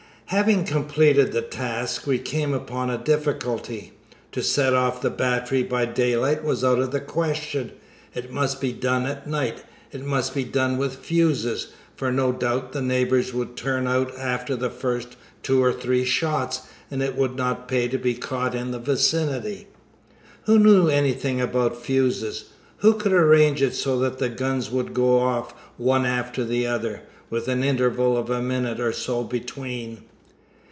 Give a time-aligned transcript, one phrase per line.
[0.27, 3.91] Having completed the task, we came upon a difficulty.
[4.31, 7.73] To set off the battery by daylight was out of the question;
[8.15, 12.71] it must be done at night; it must be done with fuses, for no doubt
[12.71, 17.35] the neighbors would turn out after the first two or three shots, and it would
[17.35, 19.67] not pay to be caught in the vicinity.
[20.45, 22.45] Who knew anything about fuses?
[22.77, 27.49] Who could arrange it so the guns would go off one after the other, with
[27.49, 30.05] an interval of a minute or so between?